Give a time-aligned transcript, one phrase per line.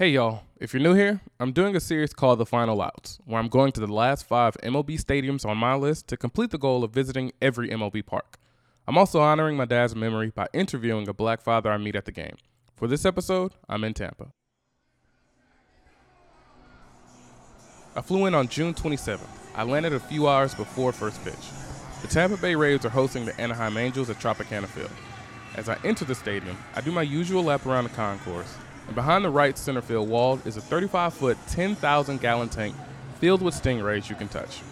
[0.00, 3.38] Hey y'all, if you're new here, I'm doing a series called The Final Outs, where
[3.38, 6.82] I'm going to the last five MLB stadiums on my list to complete the goal
[6.82, 8.38] of visiting every MLB park.
[8.88, 12.12] I'm also honoring my dad's memory by interviewing a black father I meet at the
[12.12, 12.36] game.
[12.76, 14.28] For this episode, I'm in Tampa.
[17.94, 19.20] I flew in on June 27th.
[19.54, 21.34] I landed a few hours before first pitch.
[22.00, 24.90] The Tampa Bay Rays are hosting the Anaheim Angels at Tropicana Field.
[25.56, 28.56] As I enter the stadium, I do my usual lap around the concourse
[28.90, 32.74] and behind the right center field wall is a 35 foot, 10,000 gallon tank
[33.20, 34.62] filled with stingrays you can touch.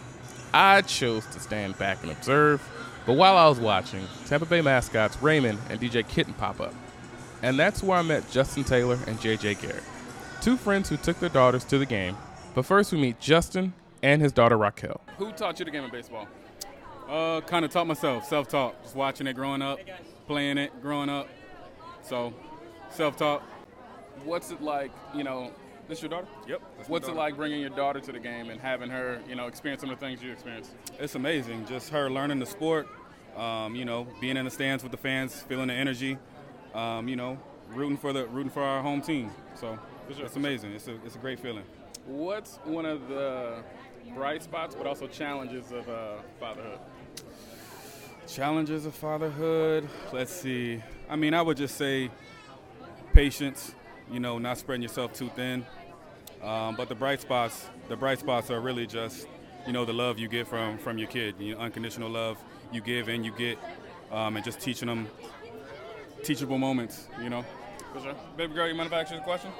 [0.53, 2.61] I chose to stand back and observe,
[3.07, 6.75] but while I was watching, Tampa Bay mascots Raymond and DJ Kitty pop up.
[7.43, 9.85] And that's where I met Justin Taylor and JJ Garrett,
[10.43, 12.17] two friends who took their daughters to the game.
[12.57, 13.73] But first, we meet Justin
[14.03, 15.01] and his daughter Raquel.
[15.19, 16.27] Who taught you the game of baseball?
[17.09, 19.79] Uh, kind of taught myself, self-taught, just watching it growing up,
[20.27, 21.29] playing it growing up.
[22.03, 22.35] So,
[22.91, 23.43] self-taught
[24.25, 25.53] what's it like, you know,
[25.89, 26.27] this your daughter?
[26.47, 26.63] Yep.
[26.87, 29.81] What's it like bringing your daughter to the game and having her, you know, experience
[29.81, 30.73] some of the things you experienced?
[30.99, 31.67] It's amazing.
[31.67, 32.87] Just her learning the sport,
[33.37, 36.19] um, you know, being in the stands with the fans, feeling the energy,
[36.75, 37.39] um, you know,
[37.71, 39.31] rooting for the rooting for our home team.
[39.55, 39.79] So
[40.15, 40.73] sure, it's amazing.
[40.73, 41.65] It's a it's a great feeling.
[42.07, 43.63] What's one of the
[44.15, 46.79] bright spots, but also challenges of uh, fatherhood?
[48.27, 49.89] Challenges of fatherhood.
[50.13, 50.83] Let's see.
[51.09, 52.11] I mean, I would just say
[53.15, 53.75] patience
[54.11, 55.65] you know, not spreading yourself too thin.
[56.43, 59.27] Um, but the bright spots, the bright spots are really just,
[59.67, 62.39] you know, the love you get from from your kid, you know, unconditional love
[62.73, 63.59] you give and you get,
[64.13, 65.09] um, and just teaching them
[66.23, 67.45] teachable moments, you know.
[67.93, 68.15] For sure.
[68.37, 69.51] Baby girl, you mind if I ask you a question?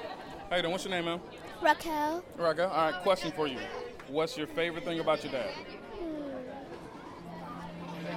[0.49, 0.71] How you doing?
[0.71, 1.19] What's your name, man?
[1.61, 2.23] Raquel.
[2.37, 2.69] Raquel.
[2.69, 3.01] All right.
[3.03, 3.59] Question for you.
[4.07, 5.51] What's your favorite thing about your dad?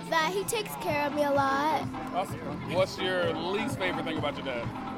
[0.09, 1.87] That he takes care of me a lot.
[2.15, 2.39] Awesome.
[2.73, 4.92] What's your least favorite thing about your dad?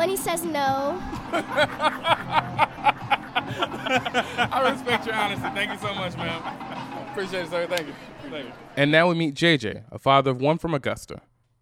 [0.00, 0.98] When he says no.
[4.50, 5.46] I respect your honesty.
[5.52, 6.40] Thank you so much, man.
[7.10, 7.66] Appreciate it, sir.
[7.66, 7.94] Thank you.
[8.30, 8.52] Thank you.
[8.78, 11.20] And now we meet JJ, a father of one from Augusta.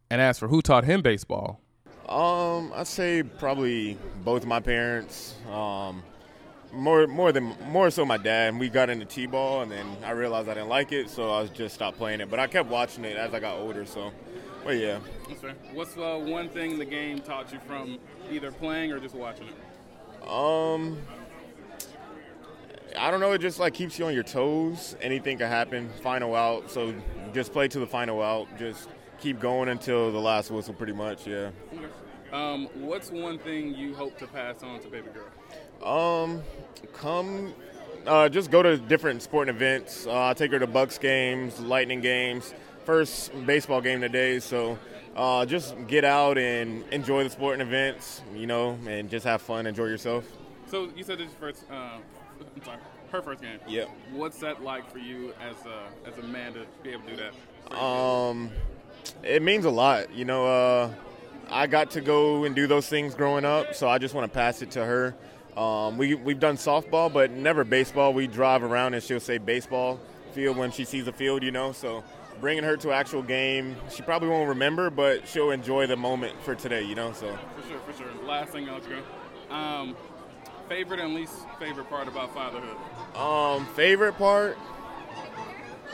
[0.09, 1.61] And as for who taught him baseball,
[2.09, 5.35] um, I'd say probably both my parents.
[5.51, 6.05] Um,
[6.73, 8.57] more, more than more so my dad.
[8.57, 11.75] We got into t-ball, and then I realized I didn't like it, so I just
[11.75, 12.31] stopped playing it.
[12.31, 13.85] But I kept watching it as I got older.
[13.85, 14.13] So,
[14.69, 14.99] but yeah.
[15.73, 17.99] What's uh, one thing the game taught you from
[18.31, 20.29] either playing or just watching it?
[20.29, 20.99] Um,
[22.99, 23.33] I don't know.
[23.33, 24.95] It just like keeps you on your toes.
[25.01, 25.89] Anything can happen.
[26.03, 26.71] Final out.
[26.71, 26.95] So
[27.33, 28.47] just play to the final out.
[28.59, 30.75] Just keep going until the last whistle.
[30.75, 31.27] Pretty much.
[31.27, 31.49] Yeah.
[32.31, 35.89] Um, what's one thing you hope to pass on to baby girl?
[35.91, 36.43] Um,
[36.93, 37.55] come.
[38.09, 40.07] Uh, just go to different sporting events.
[40.07, 42.55] Uh, I take her to Bucs games, Lightning games.
[42.87, 44.79] First baseball game today, so
[45.15, 49.67] uh, just get out and enjoy the sporting events, you know, and just have fun,
[49.67, 50.25] enjoy yourself.
[50.71, 52.79] So you said this is first, uh, I'm sorry,
[53.13, 53.59] her first game.
[53.69, 53.85] Yeah.
[54.13, 57.17] What's that like for you as a, as a man to be able to do
[57.17, 57.79] that?
[57.79, 58.51] Um,
[59.23, 60.15] it means a lot.
[60.15, 60.91] You know, uh,
[61.51, 64.35] I got to go and do those things growing up, so I just want to
[64.35, 65.15] pass it to her.
[65.59, 68.15] Um, we we've done softball, but never baseball.
[68.15, 69.99] We drive around and she'll say baseball
[70.33, 71.73] field when she sees a field, you know.
[71.73, 72.05] So
[72.41, 73.75] bringing her to actual game.
[73.93, 77.13] She probably won't remember, but she'll enjoy the moment for today, you know.
[77.13, 78.07] So for sure, for sure.
[78.25, 79.55] Last thing, I'll go.
[79.55, 79.97] Um,
[80.69, 82.77] favorite and least favorite part about fatherhood.
[83.17, 84.57] Um, favorite part.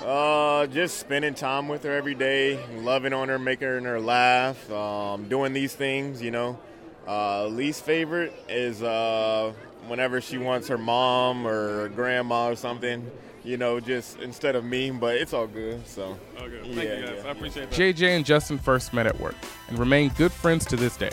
[0.05, 5.29] Uh, just spending time with her every day, loving on her, making her laugh, um,
[5.29, 6.59] doing these things, you know.
[7.07, 9.53] Uh, least favorite is uh,
[9.89, 13.11] whenever she wants her mom or grandma or something
[13.45, 15.87] you know, just instead of me, but it's all good.
[15.87, 16.61] So, okay.
[16.63, 17.21] Thank yeah, you guys.
[17.23, 17.29] Yeah.
[17.29, 17.79] I appreciate that.
[17.79, 19.37] JJ and Justin first met at work
[19.69, 21.13] and remain good friends to this day.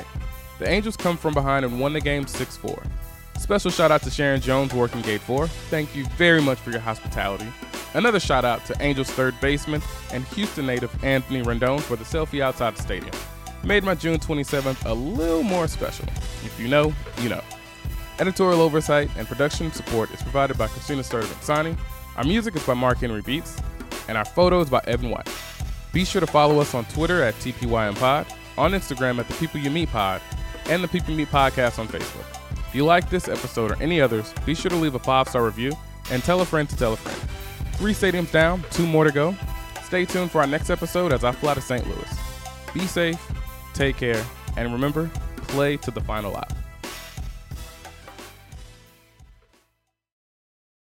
[0.60, 2.84] The Angels come from behind and won the game 6 4.
[3.38, 5.48] Special shout out to Sharon Jones working gate 4.
[5.48, 7.48] Thank you very much for your hospitality.
[7.94, 9.82] Another shout out to Angels third baseman
[10.14, 13.12] and Houston native Anthony Rendon for the selfie outside the stadium.
[13.64, 16.06] Made my June 27th a little more special.
[16.44, 17.42] If you know, you know.
[18.20, 21.78] Editorial oversight and production support is provided by Christina Sturtevant
[22.18, 23.58] our music is by Mark Henry Beats,
[24.10, 25.30] and our photos by Evan White.
[25.94, 29.70] Be sure to follow us on Twitter at TPYMPod, on Instagram at The People You
[29.70, 30.22] Meet Pod,
[30.66, 32.26] and The People You Meet Podcast on Facebook.
[32.68, 35.46] If you like this episode or any others, be sure to leave a five star
[35.46, 35.72] review
[36.12, 37.18] and tell a friend to tell a friend.
[37.76, 39.36] Three stadiums down, two more to go.
[39.84, 41.86] Stay tuned for our next episode as I fly to St.
[41.88, 42.20] Louis.
[42.74, 43.20] Be safe,
[43.74, 44.24] take care,
[44.58, 46.52] and remember, play to the final out.